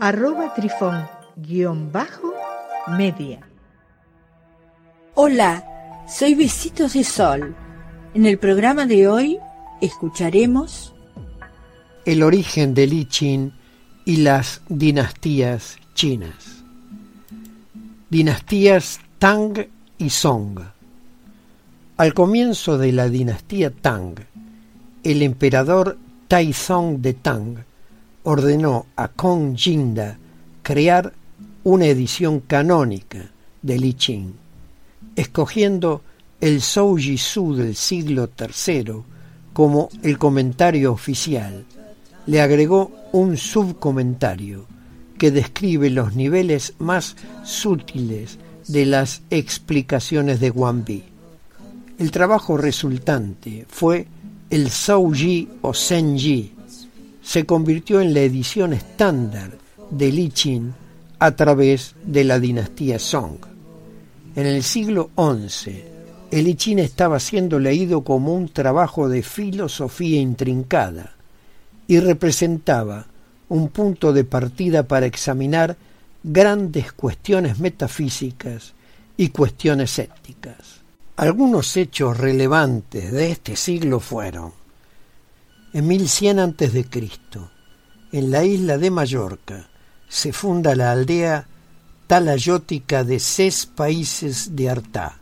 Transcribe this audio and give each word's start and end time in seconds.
arroba 0.00 0.54
trifón 0.54 1.06
guion 1.36 1.90
bajo 1.90 2.32
media. 2.96 3.40
Hola, 5.14 5.64
soy 6.08 6.34
Besitos 6.34 6.92
de 6.92 7.02
Sol. 7.02 7.54
En 8.14 8.24
el 8.24 8.38
programa 8.38 8.86
de 8.86 9.08
hoy 9.08 9.38
escucharemos 9.80 10.94
el 12.04 12.22
origen 12.22 12.74
del 12.74 12.92
I 12.92 13.06
Ching 13.06 13.52
y 14.04 14.18
las 14.18 14.62
dinastías 14.68 15.78
chinas. 15.94 16.62
Dinastías 18.08 19.00
Tang 19.18 19.66
y 19.98 20.10
Song. 20.10 20.60
Al 21.96 22.14
comienzo 22.14 22.78
de 22.78 22.92
la 22.92 23.08
dinastía 23.08 23.70
Tang, 23.70 24.14
el 25.02 25.22
emperador 25.22 25.98
Taizong 26.28 27.02
de 27.02 27.14
Tang 27.14 27.67
ordenó 28.28 28.84
a 28.94 29.08
Kong 29.08 29.56
Jinda 29.56 30.18
crear 30.62 31.14
una 31.64 31.86
edición 31.86 32.40
canónica 32.40 33.30
de 33.62 33.78
Li 33.78 33.94
Ching, 33.94 34.34
escogiendo 35.16 36.02
el 36.38 36.60
Zhou 36.60 36.98
Su 36.98 37.56
del 37.56 37.74
siglo 37.74 38.28
III 38.38 38.92
como 39.54 39.88
el 40.02 40.18
comentario 40.18 40.92
oficial. 40.92 41.64
Le 42.26 42.42
agregó 42.42 42.92
un 43.12 43.38
subcomentario 43.38 44.66
que 45.16 45.30
describe 45.30 45.88
los 45.88 46.14
niveles 46.14 46.74
más 46.78 47.16
sutiles 47.44 48.38
de 48.66 48.84
las 48.84 49.22
explicaciones 49.30 50.38
de 50.38 50.50
Bi. 50.50 51.02
El 51.98 52.10
trabajo 52.10 52.58
resultante 52.58 53.64
fue 53.70 54.06
el 54.50 54.68
Zhou 54.68 55.14
Yi 55.14 55.48
o 55.62 55.72
Yi 55.72 56.57
se 57.28 57.44
convirtió 57.44 58.00
en 58.00 58.14
la 58.14 58.20
edición 58.20 58.72
estándar 58.72 59.58
de 59.90 60.10
Li 60.10 60.30
Qin 60.30 60.72
a 61.18 61.32
través 61.32 61.94
de 62.02 62.24
la 62.24 62.40
dinastía 62.40 62.98
Song. 62.98 63.36
En 64.34 64.46
el 64.46 64.62
siglo 64.62 65.10
XI, 65.14 65.84
el 66.30 66.44
Li 66.46 66.54
Qin 66.54 66.78
estaba 66.78 67.20
siendo 67.20 67.58
leído 67.58 68.02
como 68.02 68.32
un 68.32 68.48
trabajo 68.48 69.10
de 69.10 69.22
filosofía 69.22 70.18
intrincada 70.18 71.16
y 71.86 72.00
representaba 72.00 73.04
un 73.50 73.68
punto 73.68 74.14
de 74.14 74.24
partida 74.24 74.84
para 74.84 75.04
examinar 75.04 75.76
grandes 76.22 76.92
cuestiones 76.92 77.58
metafísicas 77.58 78.72
y 79.18 79.28
cuestiones 79.28 79.98
éticas. 79.98 80.80
Algunos 81.16 81.76
hechos 81.76 82.16
relevantes 82.16 83.12
de 83.12 83.32
este 83.32 83.54
siglo 83.54 84.00
fueron 84.00 84.57
en 85.72 85.86
1100 85.86 86.38
a.C., 86.38 86.86
en 88.10 88.30
la 88.30 88.44
isla 88.44 88.78
de 88.78 88.90
Mallorca, 88.90 89.68
se 90.08 90.32
funda 90.32 90.74
la 90.74 90.92
aldea 90.92 91.46
talayótica 92.06 93.04
de 93.04 93.20
Ses 93.20 93.66
Países 93.66 94.56
de 94.56 94.70
Artá. 94.70 95.18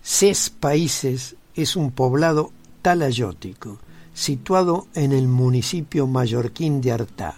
Ses 0.00 0.50
Países 0.50 1.34
es 1.56 1.74
un 1.74 1.90
poblado 1.90 2.52
talayótico 2.82 3.78
situado 4.14 4.86
en 4.94 5.12
el 5.12 5.26
municipio 5.26 6.06
mallorquín 6.06 6.80
de 6.80 6.92
Artá. 6.92 7.36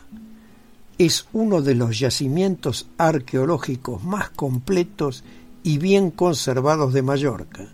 Es 0.98 1.26
uno 1.32 1.62
de 1.62 1.74
los 1.74 1.98
yacimientos 1.98 2.86
arqueológicos 2.98 4.04
más 4.04 4.28
completos 4.30 5.24
y 5.62 5.78
bien 5.78 6.10
conservados 6.10 6.92
de 6.92 7.02
Mallorca 7.02 7.68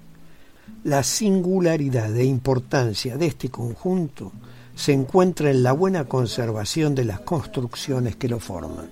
la 0.85 1.03
singularidad 1.03 2.17
e 2.17 2.25
importancia 2.25 3.17
de 3.17 3.27
este 3.27 3.51
conjunto 3.51 4.33
se 4.75 4.93
encuentra 4.93 5.51
en 5.51 5.63
la 5.63 5.73
buena 5.73 6.05
conservación 6.05 6.95
de 6.95 7.05
las 7.05 7.21
construcciones 7.21 8.17
que 8.17 8.29
lo 8.29 8.41
forman. 8.41 8.89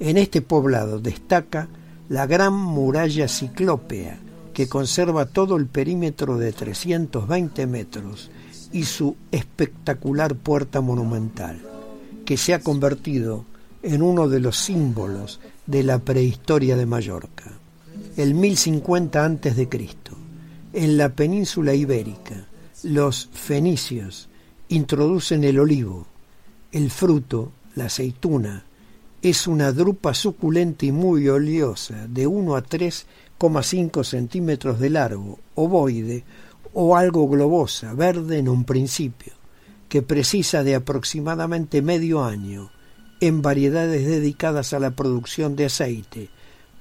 En 0.00 0.18
este 0.18 0.42
poblado 0.42 0.98
destaca 0.98 1.68
la 2.08 2.26
gran 2.26 2.54
muralla 2.54 3.28
ciclópea, 3.28 4.18
que 4.52 4.68
conserva 4.68 5.26
todo 5.26 5.56
el 5.56 5.66
perímetro 5.66 6.38
de 6.38 6.52
320 6.52 7.66
metros, 7.66 8.30
y 8.72 8.84
su 8.84 9.16
espectacular 9.30 10.34
puerta 10.34 10.80
monumental, 10.80 11.60
que 12.24 12.36
se 12.36 12.52
ha 12.52 12.60
convertido 12.60 13.44
en 13.82 14.02
uno 14.02 14.28
de 14.28 14.40
los 14.40 14.58
símbolos 14.58 15.40
de 15.66 15.84
la 15.84 16.00
prehistoria 16.00 16.76
de 16.76 16.86
Mallorca. 16.86 17.52
El 18.16 18.34
1050 18.34 19.24
a.C 19.24 19.68
en 20.76 20.98
la 20.98 21.08
península 21.08 21.72
ibérica, 21.72 22.48
los 22.82 23.30
fenicios 23.32 24.28
introducen 24.68 25.42
el 25.44 25.58
olivo. 25.58 26.06
El 26.70 26.90
fruto, 26.90 27.52
la 27.76 27.86
aceituna, 27.86 28.62
es 29.22 29.46
una 29.46 29.72
drupa 29.72 30.12
suculenta 30.12 30.84
y 30.84 30.92
muy 30.92 31.30
oleosa, 31.30 32.06
de 32.06 32.26
1 32.26 32.56
a 32.56 32.62
3,5 32.62 34.04
centímetros 34.04 34.78
de 34.78 34.90
largo, 34.90 35.38
ovoide 35.54 36.24
o 36.74 36.94
algo 36.94 37.26
globosa, 37.26 37.94
verde 37.94 38.36
en 38.36 38.50
un 38.50 38.64
principio, 38.64 39.32
que 39.88 40.02
precisa 40.02 40.62
de 40.62 40.74
aproximadamente 40.74 41.80
medio 41.80 42.22
año 42.22 42.70
en 43.22 43.40
variedades 43.40 44.06
dedicadas 44.06 44.74
a 44.74 44.78
la 44.78 44.90
producción 44.90 45.56
de 45.56 45.64
aceite 45.64 46.28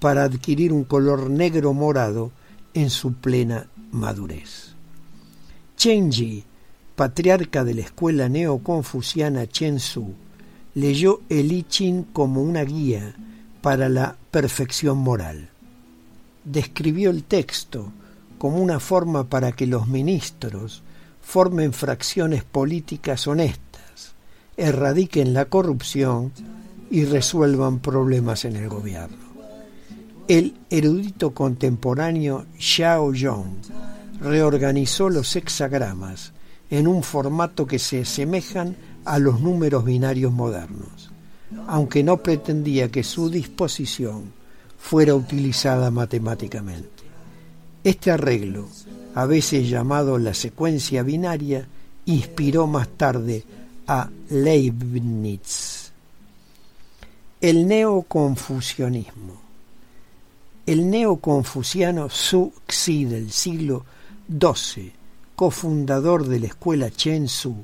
para 0.01 0.25
adquirir 0.25 0.73
un 0.73 0.83
color 0.83 1.29
negro 1.29 1.73
morado 1.73 2.33
en 2.73 2.89
su 2.89 3.13
plena 3.13 3.67
madurez. 3.95 4.75
Chenji, 5.77 6.43
patriarca 6.95 7.63
de 7.63 7.73
la 7.73 7.81
escuela 7.81 8.29
neoconfuciana 8.29 9.45
Su, 9.77 10.13
leyó 10.73 11.21
el 11.29 11.51
I 11.51 11.63
Ching 11.63 12.03
como 12.13 12.41
una 12.41 12.63
guía 12.63 13.15
para 13.61 13.89
la 13.89 14.15
perfección 14.31 14.97
moral. 14.99 15.49
Describió 16.43 17.09
el 17.09 17.23
texto 17.23 17.91
como 18.37 18.57
una 18.57 18.79
forma 18.79 19.25
para 19.29 19.51
que 19.53 19.65
los 19.65 19.87
ministros 19.87 20.83
formen 21.21 21.73
fracciones 21.73 22.43
políticas 22.43 23.27
honestas, 23.27 24.13
erradiquen 24.57 25.33
la 25.33 25.45
corrupción 25.45 26.31
y 26.91 27.05
resuelvan 27.05 27.79
problemas 27.79 28.45
en 28.45 28.55
el 28.55 28.69
gobierno. 28.69 29.25
El 30.27 30.55
erudito 30.69 31.33
contemporáneo 31.33 32.45
Xiao 32.57 33.13
Yong 33.13 33.57
reorganizó 34.25 35.09
los 35.09 35.35
hexagramas 35.35 36.33
en 36.69 36.87
un 36.87 37.03
formato 37.03 37.65
que 37.65 37.79
se 37.79 38.01
asemejan 38.01 38.75
a 39.05 39.19
los 39.19 39.39
números 39.39 39.85
binarios 39.85 40.33
modernos, 40.33 41.11
aunque 41.67 42.03
no 42.03 42.17
pretendía 42.17 42.89
que 42.89 43.03
su 43.03 43.29
disposición 43.29 44.33
fuera 44.77 45.15
utilizada 45.15 45.91
matemáticamente. 45.91 46.89
Este 47.83 48.11
arreglo, 48.11 48.67
a 49.13 49.25
veces 49.25 49.69
llamado 49.69 50.17
la 50.17 50.33
secuencia 50.33 51.03
binaria, 51.03 51.67
inspiró 52.05 52.67
más 52.67 52.89
tarde 52.89 53.43
a 53.87 54.09
Leibniz. 54.29 55.91
El 57.39 57.67
neoconfucianismo 57.67 59.45
el 60.65 60.89
neoconfuciano 60.89 62.09
Su 62.09 62.51
Xi 62.65 63.05
del 63.05 63.31
siglo 63.31 63.85
XII, 64.27 64.91
cofundador 65.35 66.27
de 66.27 66.39
la 66.39 66.47
escuela 66.47 66.89
Chen 66.89 67.27
Su, 67.27 67.63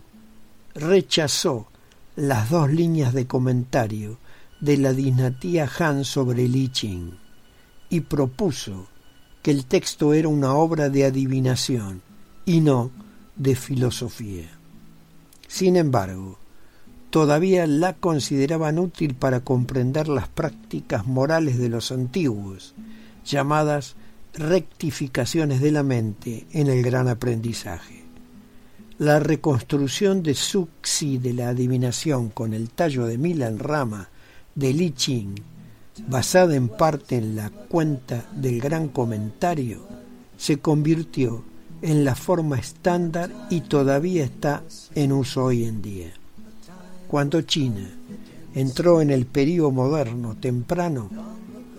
rechazó 0.76 1.68
las 2.16 2.50
dos 2.52 2.70
líneas 2.70 3.14
de 3.14 3.26
comentario 3.26 4.20
de 4.60 4.78
la 4.78 4.94
dinastía 4.94 5.68
Han 5.80 6.06
sobre 6.06 6.48
Li 6.48 6.68
Qing 6.70 7.18
y 7.90 8.02
propuso 8.02 8.88
que 9.42 9.50
el 9.50 9.66
texto 9.66 10.14
era 10.14 10.28
una 10.28 10.54
obra 10.54 10.90
de 10.90 11.06
adivinación 11.06 12.04
y 12.46 12.62
no 12.62 12.92
de 13.36 13.56
filosofía. 13.56 14.48
Sin 15.48 15.76
embargo, 15.76 16.38
todavía 17.10 17.66
la 17.66 17.94
consideraban 17.94 18.78
útil 18.78 19.16
para 19.16 19.40
comprender 19.40 20.08
las 20.08 20.28
prácticas 20.28 21.08
morales 21.08 21.58
de 21.58 21.70
los 21.70 21.92
antiguos 21.92 22.76
llamadas 23.26 23.96
rectificaciones 24.34 25.62
de 25.62 25.72
la 25.72 25.84
mente 25.84 26.48
en 26.52 26.68
el 26.68 26.84
gran 26.84 27.08
aprendizaje. 27.08 28.04
La 28.98 29.20
reconstrucción 29.20 30.24
de 30.24 30.36
Suxi 30.36 31.18
de 31.18 31.34
la 31.34 31.50
adivinación 31.50 32.30
con 32.30 32.54
el 32.54 32.70
tallo 32.70 33.06
de 33.06 33.18
Milan 33.18 33.60
Rama 33.60 34.10
de 34.56 34.74
Li 34.74 34.92
Ching 34.92 35.36
basada 36.08 36.56
en 36.56 36.70
parte 36.70 37.18
en 37.18 37.36
la 37.36 37.50
cuenta 37.50 38.26
del 38.34 38.60
gran 38.60 38.90
comentario, 38.90 39.82
se 40.38 40.58
convirtió 40.58 41.44
en 41.82 42.06
la 42.06 42.16
forma 42.16 42.58
estándar 42.58 43.32
y 43.50 43.62
todavía 43.62 44.24
está 44.24 44.64
en 44.96 45.12
uso 45.12 45.46
hoy 45.46 45.66
en 45.66 45.82
día. 45.82 46.12
Cuando 47.08 47.42
China 47.42 47.90
entró 48.54 49.02
en 49.02 49.10
el 49.10 49.26
período 49.26 49.72
moderno 49.72 50.36
temprano, 50.38 51.10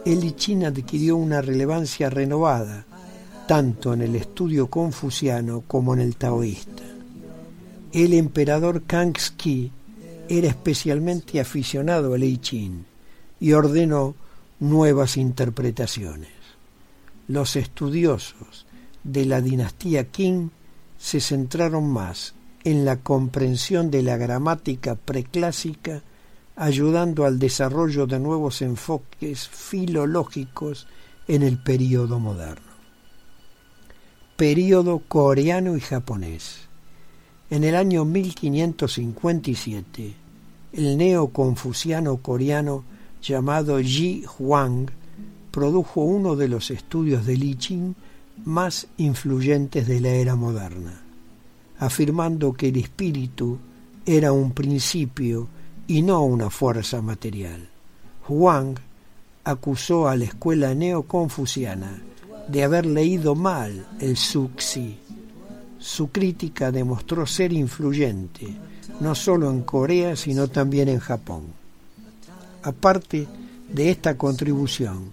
el 0.04 0.25
I 0.25 0.32
Ching 0.32 0.64
adquirió 0.64 1.16
una 1.16 1.40
relevancia 1.40 2.10
renovada, 2.10 2.84
tanto 3.46 3.93
en 3.94 4.02
el 4.02 4.16
estudio 4.16 4.69
confuciano 4.69 5.62
como 5.66 5.94
en 5.94 6.00
el 6.00 6.16
taoísta. 6.16 6.82
El 7.93 8.14
emperador 8.14 8.82
Kangxi 8.82 9.70
era 10.28 10.49
especialmente 10.49 11.40
aficionado 11.40 12.14
al 12.14 12.25
I 12.25 12.38
Ching 12.38 12.84
y 13.38 13.52
ordenó 13.52 14.14
nuevas 14.60 15.16
interpretaciones. 15.16 16.31
Los 17.28 17.56
estudiosos 17.56 18.66
de 19.05 19.26
la 19.26 19.40
dinastía 19.40 20.05
Qing 20.10 20.50
se 20.98 21.20
centraron 21.20 21.90
más 21.90 22.34
en 22.64 22.84
la 22.84 22.96
comprensión 22.96 23.90
de 23.90 24.02
la 24.02 24.16
gramática 24.16 24.94
preclásica, 24.94 26.02
ayudando 26.56 27.25
al 27.25 27.38
desarrollo 27.38 28.06
de 28.06 28.19
nuevos 28.19 28.60
enfoques 28.62 29.49
filológicos 29.49 30.88
en 31.28 31.43
el 31.43 31.58
período 31.58 32.19
moderno. 32.19 32.72
Período 34.37 35.02
coreano 35.08 35.76
y 35.76 35.81
japonés. 35.81 36.69
En 37.50 37.64
el 37.64 37.75
año 37.75 38.04
1557, 38.04 40.14
el 40.72 40.96
neoconfuciano 40.96 42.19
coreano 42.19 42.84
llamado 43.22 43.78
Ji 43.78 44.25
Huang 44.38 44.88
produjo 45.50 46.00
uno 46.00 46.34
de 46.34 46.48
los 46.48 46.70
estudios 46.70 47.26
de 47.26 47.37
Li 47.37 47.56
Ching 47.56 47.94
más 48.44 48.87
influyentes 48.96 49.87
de 49.87 50.00
la 50.00 50.08
era 50.08 50.34
moderna, 50.34 51.02
afirmando 51.78 52.55
que 52.55 52.69
el 52.69 52.78
espíritu 52.78 53.58
era 54.06 54.32
un 54.32 54.52
principio 54.52 55.46
y 55.87 56.02
no 56.02 56.23
una 56.23 56.50
fuerza 56.50 57.02
material. 57.02 57.69
Huang 58.29 58.76
acusó 59.44 60.08
a 60.08 60.17
la 60.17 60.25
escuela 60.25 60.75
neoconfuciana 60.75 62.00
de 62.49 62.64
haber 62.64 62.87
leído 62.87 63.34
mal 63.34 63.87
el 64.00 64.17
Suxi. 64.17 64.99
Su 65.79 66.11
crítica 66.11 66.70
demostró 66.70 67.26
ser 67.26 67.52
influyente, 67.52 68.46
no 69.00 69.14
solo 69.14 69.50
en 69.50 69.62
Corea, 69.62 70.14
sino 70.17 70.49
también 70.49 70.88
en 70.88 71.00
Japón. 71.00 71.46
Aparte 72.62 73.26
de 73.69 73.90
esta 73.90 74.17
contribución, 74.17 75.11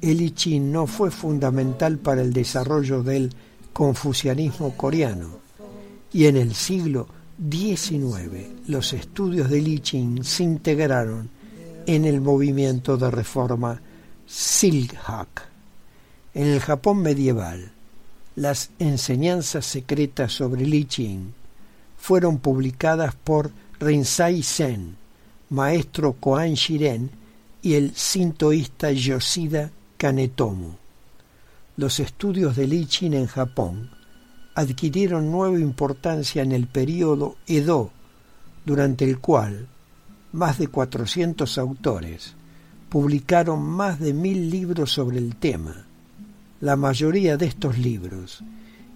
el 0.00 0.20
I 0.20 0.30
Ching 0.30 0.70
no 0.70 0.86
fue 0.86 1.10
fundamental 1.10 1.98
para 1.98 2.22
el 2.22 2.32
desarrollo 2.32 3.02
del 3.02 3.34
confucianismo 3.72 4.76
coreano 4.76 5.38
y 6.12 6.26
en 6.26 6.36
el 6.36 6.54
siglo 6.54 7.08
XIX 7.38 8.48
los 8.66 8.92
estudios 8.92 9.48
del 9.48 9.68
I 9.68 9.78
Ching 9.78 10.24
se 10.24 10.42
integraron 10.42 11.30
en 11.86 12.04
el 12.04 12.20
movimiento 12.20 12.96
de 12.96 13.10
reforma 13.10 13.80
Silhak. 14.26 15.48
En 16.34 16.48
el 16.48 16.60
Japón 16.60 16.98
medieval, 16.98 17.70
las 18.34 18.70
enseñanzas 18.78 19.66
secretas 19.66 20.32
sobre 20.32 20.64
el 20.64 20.74
I 20.74 20.84
Ching 20.84 21.32
fueron 21.96 22.38
publicadas 22.38 23.14
por 23.14 23.52
Rensai 23.78 24.42
Sen, 24.42 24.96
maestro 25.50 26.14
Koan 26.14 26.54
Shiren 26.54 27.10
y 27.62 27.74
el 27.74 27.94
sintoísta 27.94 28.90
Yoshida 28.90 29.70
Kanetomo. 29.96 30.76
Los 31.76 32.00
estudios 32.00 32.56
de 32.56 32.64
I 32.64 32.86
Ching 32.86 33.14
en 33.14 33.26
Japón 33.26 33.90
adquirieron 34.58 35.30
nueva 35.30 35.58
importancia 35.58 36.42
en 36.42 36.52
el 36.52 36.66
período 36.66 37.36
Edo, 37.46 37.90
durante 38.64 39.04
el 39.04 39.18
cual 39.18 39.66
más 40.32 40.58
de 40.58 40.68
400 40.68 41.58
autores 41.58 42.34
publicaron 42.88 43.62
más 43.62 43.98
de 44.00 44.12
mil 44.12 44.50
libros 44.50 44.92
sobre 44.92 45.18
el 45.18 45.36
tema. 45.36 45.86
La 46.60 46.76
mayoría 46.76 47.36
de 47.36 47.46
estos 47.46 47.78
libros 47.78 48.42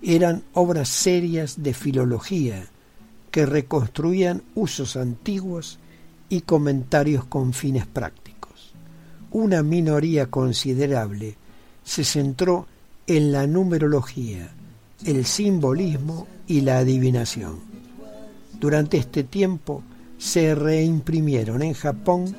eran 0.03 0.43
obras 0.55 0.89
serias 0.89 1.63
de 1.63 1.75
filología 1.75 2.67
que 3.31 3.47
reconstruían 3.47 4.43
usos 4.55 4.97
antiguos 4.97 5.79
y 6.29 6.41
comentarios 6.41 7.25
con 7.25 7.53
fines 7.53 7.87
prácticos 7.87 8.33
una 9.33 9.63
minoría 9.63 10.27
considerable 10.27 11.37
se 11.85 12.05
centró 12.05 12.67
en 13.07 13.33
la 13.33 13.47
numerología, 13.47 14.51
el 15.05 15.25
simbolismo 15.25 16.27
y 16.47 16.61
la 16.61 16.79
adivinación. 16.79 17.59
Durante 18.59 18.97
este 18.97 19.25
tiempo 19.25 19.83
se 20.19 20.55
reimprimieron 20.55 21.63
en 21.63 21.75
Japón 21.75 22.35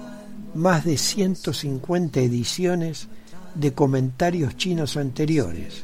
más 0.56 0.86
de 0.86 0.98
150 0.98 2.20
ediciones 2.20 3.08
de 3.56 3.74
comentarios 3.74 4.56
chinos 4.56 4.98
anteriores, 4.98 5.84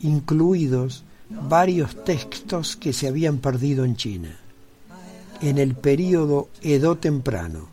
incluidos 0.00 1.04
varios 1.30 2.04
textos 2.04 2.76
que 2.76 2.92
se 2.92 3.06
habían 3.06 3.38
perdido 3.38 3.84
en 3.84 3.96
China. 3.96 4.36
En 5.40 5.58
el 5.58 5.74
período 5.74 6.48
Edo 6.62 6.96
temprano, 6.96 7.68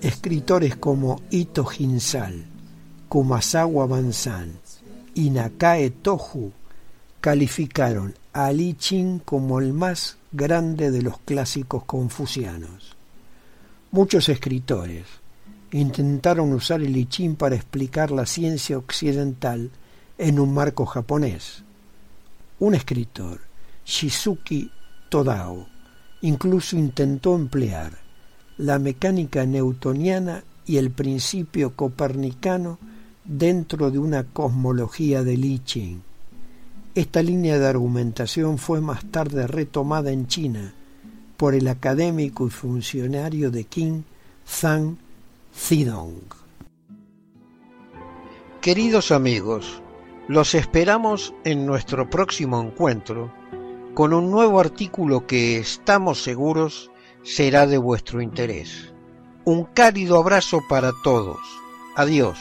Escritores 0.00 0.76
como 0.76 1.20
Ito 1.30 1.66
Hinsal, 1.78 2.44
Kumasawa 3.08 3.86
Banzan 3.86 4.52
y 5.14 5.30
Nakae 5.30 5.90
Tohu 5.90 6.52
calificaron 7.20 8.14
a 8.32 8.52
Li 8.52 8.74
Ching 8.74 9.18
como 9.20 9.60
el 9.60 9.72
más 9.72 10.16
grande 10.32 10.90
de 10.90 11.02
los 11.02 11.18
clásicos 11.18 11.84
confucianos. 11.84 12.96
Muchos 13.90 14.28
escritores 14.28 15.06
intentaron 15.72 16.52
usar 16.52 16.82
el 16.82 16.96
I 16.96 17.06
Ching 17.06 17.36
para 17.36 17.56
explicar 17.56 18.10
la 18.10 18.26
ciencia 18.26 18.78
occidental 18.78 19.70
en 20.18 20.38
un 20.38 20.54
marco 20.54 20.86
japonés. 20.86 21.62
Un 22.58 22.74
escritor, 22.74 23.40
Shizuki 23.84 24.70
Todao, 25.08 25.66
incluso 26.22 26.76
intentó 26.76 27.34
emplear 27.34 27.92
la 28.58 28.78
mecánica 28.78 29.44
newtoniana 29.44 30.44
y 30.64 30.78
el 30.78 30.90
principio 30.90 31.76
copernicano 31.76 32.78
dentro 33.24 33.90
de 33.90 33.98
una 33.98 34.24
cosmología 34.24 35.22
de 35.22 35.36
Li 35.36 35.58
Ching. 35.64 36.00
Esta 36.96 37.22
línea 37.22 37.58
de 37.58 37.66
argumentación 37.68 38.56
fue 38.56 38.80
más 38.80 39.04
tarde 39.10 39.46
retomada 39.46 40.10
en 40.12 40.28
China 40.28 40.72
por 41.36 41.54
el 41.54 41.68
académico 41.68 42.46
y 42.46 42.50
funcionario 42.50 43.50
de 43.50 43.64
Qing 43.64 44.02
Zhang 44.48 44.96
Zidong. 45.54 46.22
Queridos 48.62 49.12
amigos, 49.12 49.82
los 50.26 50.54
esperamos 50.54 51.34
en 51.44 51.66
nuestro 51.66 52.08
próximo 52.08 52.62
encuentro 52.62 53.30
con 53.92 54.14
un 54.14 54.30
nuevo 54.30 54.58
artículo 54.58 55.26
que 55.26 55.58
estamos 55.58 56.22
seguros 56.22 56.90
será 57.22 57.66
de 57.66 57.76
vuestro 57.76 58.22
interés. 58.22 58.94
Un 59.44 59.64
cálido 59.64 60.16
abrazo 60.16 60.62
para 60.66 60.92
todos. 61.04 61.40
Adiós. 61.94 62.38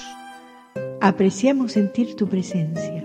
Apreciamos 1.02 1.74
sentir 1.74 2.16
tu 2.16 2.30
presencia. 2.30 3.05